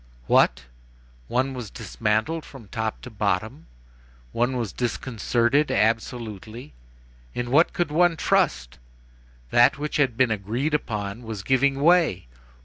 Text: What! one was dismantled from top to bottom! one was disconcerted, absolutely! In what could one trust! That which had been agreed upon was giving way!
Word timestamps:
What! 0.25 0.63
one 1.27 1.53
was 1.53 1.69
dismantled 1.69 2.43
from 2.43 2.69
top 2.69 3.01
to 3.03 3.11
bottom! 3.11 3.67
one 4.31 4.57
was 4.57 4.73
disconcerted, 4.73 5.69
absolutely! 5.69 6.73
In 7.35 7.51
what 7.51 7.71
could 7.71 7.91
one 7.91 8.17
trust! 8.17 8.79
That 9.51 9.77
which 9.77 9.97
had 9.97 10.17
been 10.17 10.31
agreed 10.31 10.73
upon 10.73 11.21
was 11.21 11.43
giving 11.43 11.81
way! 11.81 12.25